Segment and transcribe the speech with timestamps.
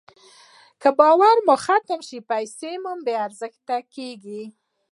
[0.81, 2.69] که باور ختم شي، پیسه
[3.05, 4.43] بېارزښته کېږي.